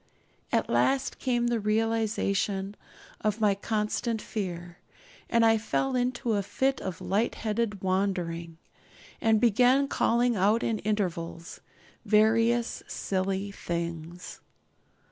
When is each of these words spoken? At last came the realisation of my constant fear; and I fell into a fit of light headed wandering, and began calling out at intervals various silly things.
At 0.51 0.67
last 0.67 1.19
came 1.19 1.45
the 1.45 1.59
realisation 1.59 2.75
of 3.19 3.39
my 3.39 3.53
constant 3.53 4.19
fear; 4.19 4.79
and 5.29 5.45
I 5.45 5.59
fell 5.59 5.95
into 5.95 6.33
a 6.33 6.41
fit 6.41 6.81
of 6.81 7.01
light 7.01 7.35
headed 7.35 7.83
wandering, 7.83 8.57
and 9.21 9.39
began 9.39 9.87
calling 9.87 10.35
out 10.35 10.63
at 10.63 10.83
intervals 10.83 11.61
various 12.03 12.81
silly 12.87 13.51
things. 13.51 14.41